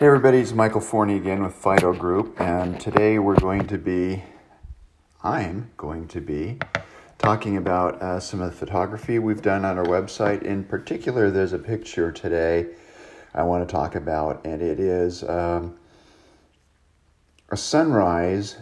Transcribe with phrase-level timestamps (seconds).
[0.00, 4.24] Hey everybody, it's Michael Forney again with Fido Groupe, and today we're going to be,
[5.22, 6.58] I'm going to be
[7.18, 10.40] talking about uh, some of the photography we've done on our website.
[10.40, 12.68] In particular, there's a picture today
[13.34, 15.76] I want to talk about, and it is um,
[17.50, 18.56] a sunrise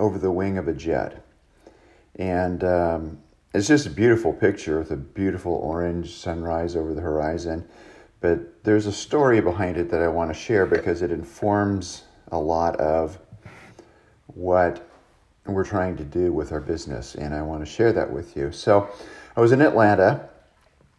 [0.00, 1.24] over the wing of a jet.
[2.16, 3.18] And um,
[3.54, 7.64] it's just a beautiful picture with a beautiful orange sunrise over the horizon.
[8.20, 12.38] But there's a story behind it that I want to share because it informs a
[12.38, 13.18] lot of
[14.26, 14.88] what
[15.46, 18.52] we're trying to do with our business, and I want to share that with you.
[18.52, 18.88] So,
[19.36, 20.28] I was in Atlanta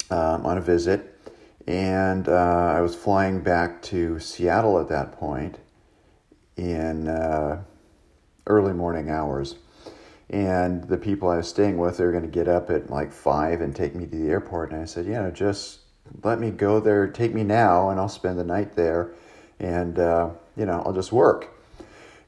[0.09, 1.19] um, on a visit,
[1.67, 5.57] and uh, I was flying back to Seattle at that point
[6.55, 7.61] in uh,
[8.47, 9.55] early morning hours.
[10.29, 13.11] And the people I was staying with, they were going to get up at like
[13.11, 14.71] five and take me to the airport.
[14.71, 15.79] And I said, you know, just
[16.23, 19.11] let me go there, take me now, and I'll spend the night there,
[19.59, 21.55] and uh, you know I'll just work.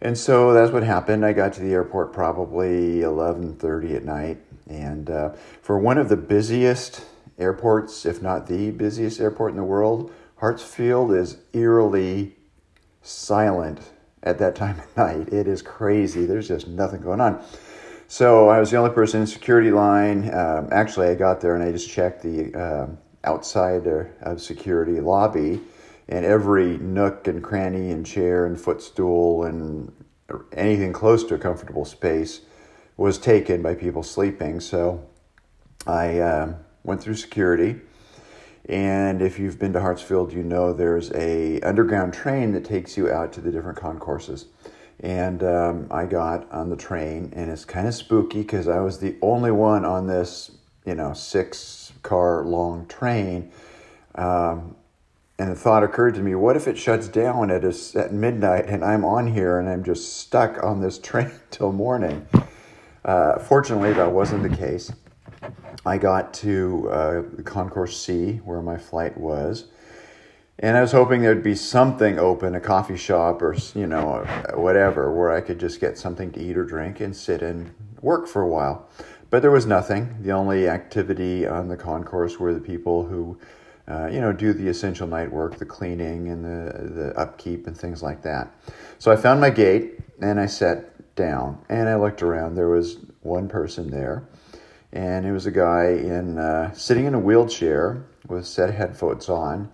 [0.02, 1.26] And so that's what happened.
[1.26, 6.10] I got to the airport probably eleven thirty at night, and uh, for one of
[6.10, 7.06] the busiest
[7.38, 12.36] airports, if not the busiest airport in the world, Hartsfield is eerily
[13.02, 13.80] silent
[14.24, 15.34] at that time of night.
[15.34, 16.26] It is crazy.
[16.26, 17.44] There's just nothing going on.
[18.08, 20.34] So I was the only person in security line.
[20.34, 25.62] Um, actually, I got there and I just checked the um, outside of security lobby,
[26.08, 29.92] and every nook and cranny and chair and footstool and
[30.54, 32.42] anything close to a comfortable space
[32.98, 34.60] was taken by people sleeping.
[34.60, 35.06] So
[35.88, 37.80] I uh, went through security.
[38.66, 43.12] And if you've been to Hartsfield, you know there's a underground train that takes you
[43.12, 44.46] out to the different concourses.
[45.00, 49.00] And um, I got on the train, and it's kind of spooky because I was
[49.00, 50.52] the only one on this,
[50.86, 51.58] you know, six
[52.04, 53.52] car long train.
[54.16, 54.76] Um,
[55.40, 58.66] and the thought occurred to me what if it shuts down at, a, at midnight
[58.68, 62.28] and I'm on here and I'm just stuck on this train till morning?
[63.04, 64.92] Uh, fortunately, that wasn't the case.
[65.86, 69.66] I got to uh, Concourse C, where my flight was,
[70.60, 74.24] and I was hoping there'd be something open, a coffee shop or you know
[74.54, 78.28] whatever, where I could just get something to eat or drink and sit and work
[78.28, 78.88] for a while.
[79.32, 80.18] But there was nothing.
[80.22, 83.40] The only activity on the concourse were the people who,
[83.88, 87.76] uh, you know, do the essential night work, the cleaning and the, the upkeep and
[87.76, 88.54] things like that.
[89.00, 92.56] So I found my gate and I sat down and I looked around.
[92.56, 94.28] There was one person there,
[94.92, 99.72] and it was a guy in uh, sitting in a wheelchair with set headphones on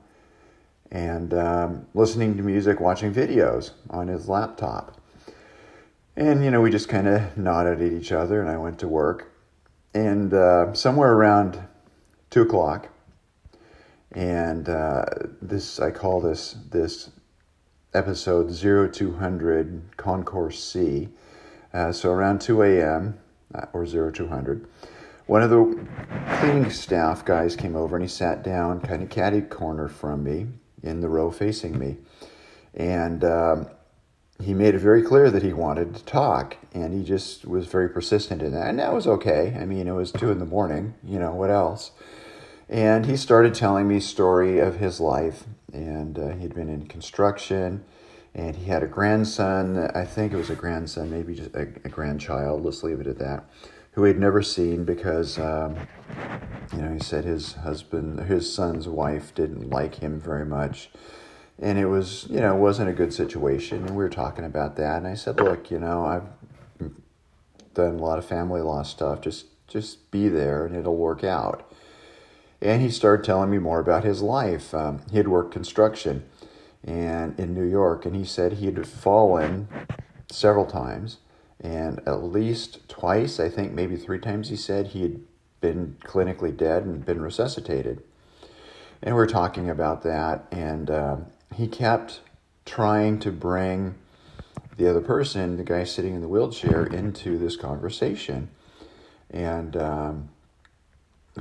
[0.92, 5.02] and um, listening to music, watching videos on his laptop.
[6.16, 8.88] And, you know, we just kind of nodded at each other, and I went to
[8.88, 9.32] work
[9.98, 11.60] and uh, somewhere around
[12.30, 12.90] two o'clock,
[14.12, 15.06] and uh,
[15.42, 17.10] this I call this this
[17.96, 21.10] episode zero two hundred Concourse C.
[21.74, 23.18] Uh, so around two a.m.
[23.56, 24.68] Uh, or zero two hundred,
[25.26, 25.88] one of the
[26.40, 30.46] cleaning staff guys came over and he sat down, kind of catty corner from me
[30.84, 31.98] in the row facing me,
[32.76, 33.24] and.
[33.24, 33.68] Um,
[34.42, 37.90] he made it very clear that he wanted to talk, and he just was very
[37.90, 38.68] persistent in that.
[38.68, 39.58] And that was okay.
[39.60, 40.94] I mean, it was two in the morning.
[41.04, 41.92] You know what else?
[42.70, 47.84] And he started telling me story of his life, and uh, he'd been in construction,
[48.36, 49.90] and he had a grandson.
[49.96, 52.64] I think it was a grandson, maybe just a, a grandchild.
[52.64, 53.46] Let's leave it at that.
[53.94, 55.76] Who he'd never seen because, um,
[56.72, 60.92] you know, he said his husband, his son's wife, didn't like him very much
[61.60, 64.98] and it was you know wasn't a good situation and we were talking about that
[64.98, 66.90] and i said look you know i've
[67.74, 71.70] done a lot of family law stuff just just be there and it'll work out.
[72.62, 74.74] And he started telling me more about his life.
[74.74, 76.24] Um, he had worked construction
[76.84, 79.68] and in new york and he said he had fallen
[80.32, 81.18] several times
[81.60, 85.20] and at least twice i think maybe three times he said he had
[85.60, 88.04] been clinically dead and been resuscitated.
[89.02, 91.26] And we are talking about that and um,
[91.58, 92.22] he kept
[92.66, 93.96] trying to bring
[94.78, 98.50] the other person, the guy sitting in the wheelchair, into this conversation.
[99.32, 100.30] And um,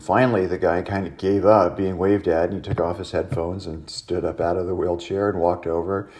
[0.00, 3.10] finally, the guy kind of gave up being waved at, and he took off his
[3.10, 6.10] headphones and stood up out of the wheelchair and walked over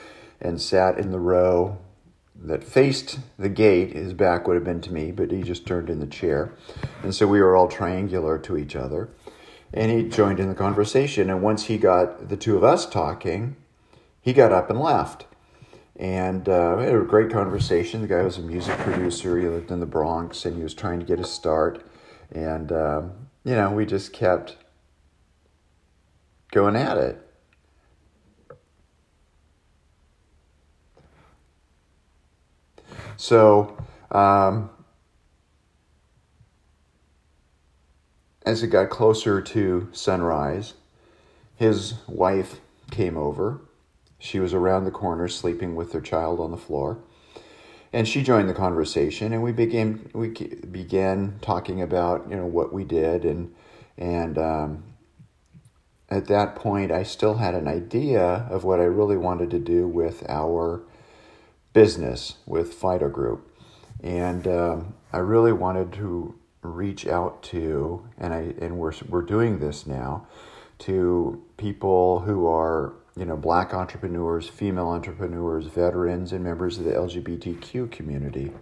[0.43, 1.79] and sat in the row
[2.39, 3.95] that faced the gate.
[3.95, 6.53] His back would have been to me, but he just turned in the chair.
[7.03, 9.09] And so we were all triangular to each other.
[9.73, 11.31] And he joined in the conversation.
[11.31, 13.57] And once he got the two of us talking,
[14.27, 15.25] he got up and left.
[15.95, 18.03] And uh, had a great conversation.
[18.03, 19.39] The guy was a music producer.
[19.39, 21.87] He lived in the Bronx, and he was trying to get a start.
[22.33, 23.13] And um,
[23.45, 24.57] you know, we just kept
[26.51, 27.23] going at it.
[33.17, 33.79] So,
[34.11, 34.69] um,
[38.45, 40.75] as it got closer to sunrise,
[41.55, 43.61] his wife came over
[44.19, 46.99] she was around the corner sleeping with their child on the floor.
[47.93, 52.73] And she joined the conversation, and we began we began talking about you know what
[52.73, 53.55] we did, and
[53.97, 54.85] and um,
[56.11, 59.89] at that point, I still had an idea of what I really wanted to do
[59.89, 60.83] with our
[61.73, 63.43] business with Fido Groupe,
[64.03, 69.59] and um, I really wanted to reach out to, and I and we're we're doing
[69.59, 70.27] this now,
[70.79, 76.93] to people who are you know black entrepreneurs, female entrepreneurs, veterans, and members of the
[76.93, 78.53] LGBTQ community,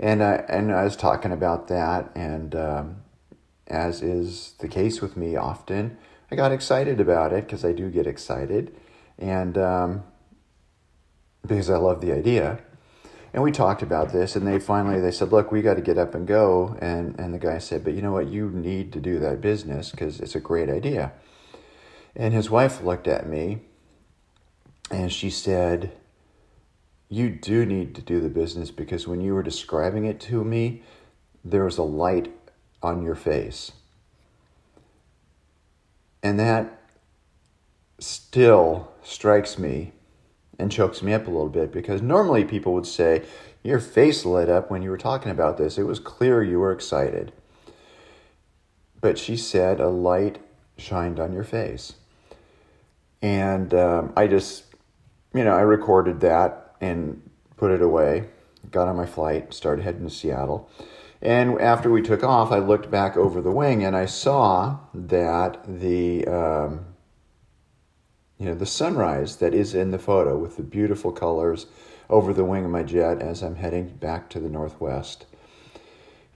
[0.00, 2.96] and I and I was talking about that, and um,
[3.66, 5.98] as is the case with me often,
[6.30, 8.74] I got excited about it because I do get excited,
[9.18, 10.04] and um,
[11.46, 12.60] because I love the idea
[13.36, 15.98] and we talked about this and they finally they said look we got to get
[15.98, 16.74] up and go.
[16.80, 18.28] And and the guy said but you know what?
[18.28, 21.12] You need to do that business because it's a great idea.
[22.16, 23.60] And his wife looked at me
[24.90, 25.92] and she said
[27.10, 30.82] you do need to do the business because when you were describing it to me
[31.44, 32.32] there was a light
[32.82, 33.72] on your face.
[36.22, 36.80] And that
[37.98, 39.92] still strikes me
[40.58, 43.22] and chokes me up a little bit because normally people would say,
[43.62, 45.78] Your face lit up when you were talking about this.
[45.78, 47.32] It was clear you were excited.
[49.00, 50.38] But she said, A light
[50.78, 51.94] shined on your face.
[53.22, 54.64] And um, I just,
[55.34, 57.22] you know, I recorded that and
[57.56, 58.28] put it away,
[58.70, 60.70] got on my flight, started heading to Seattle.
[61.22, 65.58] And after we took off, I looked back over the wing and I saw that
[65.66, 66.84] the um,
[68.38, 71.66] you know, the sunrise that is in the photo with the beautiful colors
[72.10, 75.26] over the wing of my jet as I'm heading back to the northwest.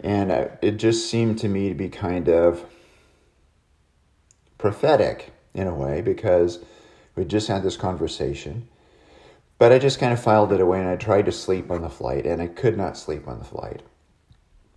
[0.01, 0.31] And
[0.63, 2.65] it just seemed to me to be kind of
[4.57, 6.61] prophetic in a way because
[7.15, 8.69] we just had this conversation.
[9.59, 11.91] But I just kind of filed it away and I tried to sleep on the
[11.91, 13.83] flight and I could not sleep on the flight.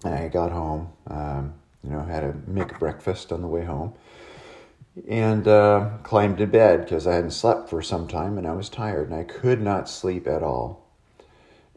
[0.04, 1.54] And I got home, um,
[1.86, 3.94] you know, had a make breakfast on the way home
[5.10, 8.70] and uh, climbed to bed because I hadn't slept for some time and I was
[8.70, 10.88] tired and I could not sleep at all.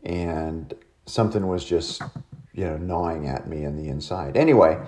[0.02, 0.74] And
[1.06, 2.02] something was just,
[2.52, 4.36] you know, gnawing at me in the inside.
[4.36, 4.78] Anyway,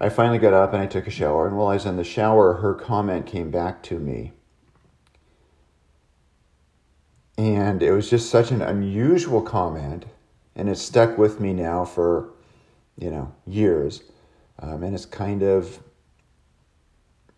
[0.00, 1.46] I finally got up and I took a shower.
[1.46, 4.32] And while I was in the shower, her comment came back to me.
[7.38, 10.06] And it was just such an unusual comment.
[10.54, 12.30] And it stuck with me now for,
[12.98, 14.02] you know, years.
[14.58, 15.80] Um, and it's kind of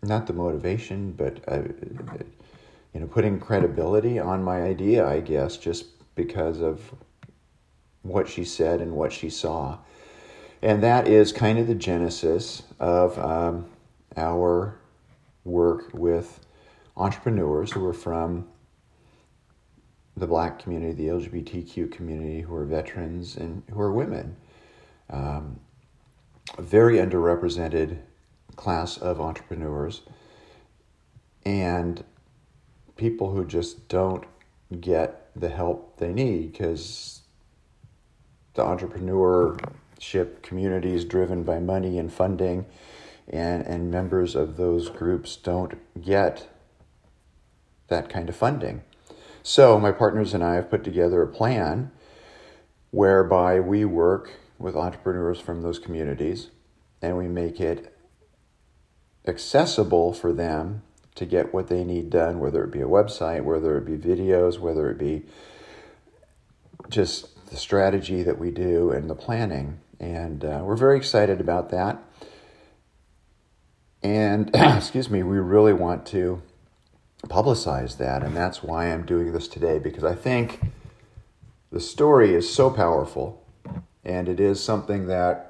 [0.01, 1.63] not the motivation, but uh,
[2.93, 5.85] you know, putting credibility on my idea, I guess, just
[6.15, 6.93] because of
[8.01, 9.77] what she said and what she saw.
[10.61, 13.65] And that is kind of the genesis of um,
[14.17, 14.79] our
[15.43, 16.39] work with
[16.97, 18.47] entrepreneurs who are from
[20.17, 24.35] the black community, the LGBTQ community, who are veterans and who are women.
[25.09, 25.59] Um,
[26.57, 27.99] very underrepresented
[28.59, 30.01] class of entrepreneurs
[31.45, 32.03] and
[32.97, 34.25] people who just don't
[34.81, 37.21] get the help they need because
[38.55, 42.65] the entrepreneurship community is driven by money and funding
[43.29, 46.49] and, and members of those groups don't get
[47.87, 48.83] that kind of funding.
[49.41, 51.91] So my partners and I have put together a plan
[52.91, 56.49] whereby we work with entrepreneurs from those communities
[57.01, 57.95] and we make it
[59.27, 60.81] accessible for them
[61.15, 64.59] to get what they need done, whether it be a website, whether it be videos,
[64.59, 65.23] whether it be
[66.89, 69.79] just the strategy that we do and the planning.
[69.99, 72.01] And uh, we're very excited about that.
[74.01, 76.41] And, excuse me, we really want to
[77.27, 78.23] publicize that.
[78.23, 80.61] And that's why I'm doing this today, because I think
[81.71, 83.45] the story is so powerful
[84.03, 85.48] and it is something that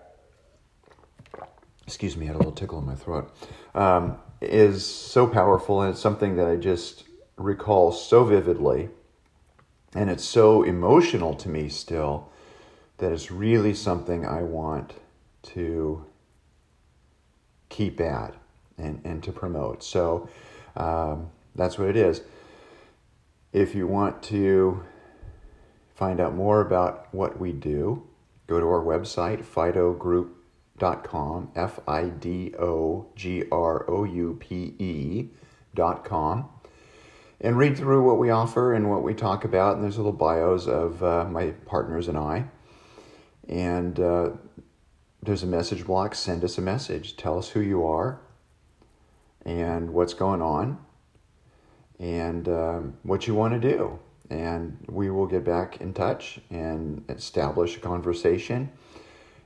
[1.89, 3.33] excuse me, I had a little tickle in my throat,
[3.73, 7.03] um, is so powerful and it's something that I just
[7.35, 8.89] recall so vividly.
[9.95, 12.29] And it's so emotional to me still
[12.99, 14.93] that it's really something I want
[15.55, 16.05] to
[17.69, 18.35] keep at
[18.77, 19.83] and, and to promote.
[19.83, 20.29] So
[20.75, 22.21] um, that's what it is.
[23.51, 24.83] If you want to
[25.95, 28.07] find out more about what we do,
[28.45, 30.35] go to our website, Fido Groupe
[30.79, 35.29] dot com, F I D O G R O U P E
[35.75, 36.49] dot com.
[37.41, 39.75] and read through what we offer and what we talk about.
[39.75, 42.45] And there's little bios of uh, my partners and I.
[43.47, 44.31] And uh,
[45.23, 46.15] there's a message block.
[46.15, 47.15] Send us a message.
[47.15, 48.19] Tell us who you are
[49.45, 50.77] and what's going on
[51.99, 53.99] and um, what you want to do.
[54.29, 58.69] And we will get back in touch and establish a conversation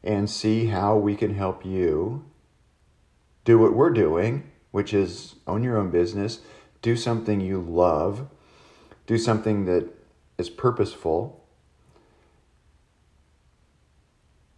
[0.03, 2.25] and see how we can help you
[3.45, 6.39] do what we're doing, which is own your own business,
[6.81, 8.27] do something you love,
[9.07, 9.89] do something that
[10.37, 11.43] is purposeful,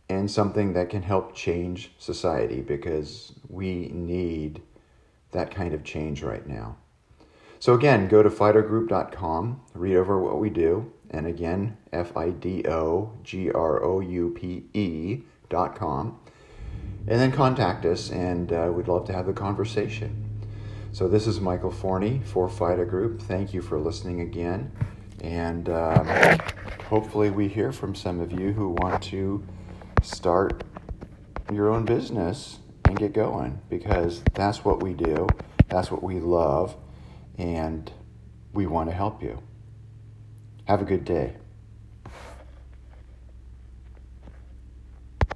[0.09, 4.61] and something that can help change society because we need
[5.31, 6.77] that kind of change right now.
[7.59, 12.63] So, again, go to fidogroupe.com, read over what we do, and again, F I D
[12.67, 14.65] O G R O U P
[15.51, 16.19] E.com,
[17.07, 20.23] and then contact us, and uh, we'd love to have the conversation.
[20.91, 23.21] So, this is Michael Forney for Fido Groupe.
[23.21, 24.71] Thank you for listening again,
[25.21, 26.07] and um,
[26.89, 29.43] hopefully, we hear from some of you who want to
[30.01, 30.63] start
[31.51, 35.27] your own business and get going because that's what we do,
[35.67, 36.75] that's what we love,
[37.37, 37.91] and
[38.53, 39.41] we want to help you.
[40.65, 41.35] Have a good day.